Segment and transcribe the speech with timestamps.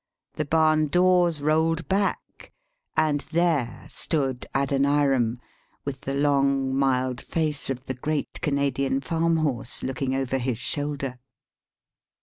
[0.33, 2.51] The barn doors rolled back,
[2.97, 5.39] and there stood Adoniram,
[5.85, 11.19] with the long mild face of the great Canadian farm horse looking over his shoulder.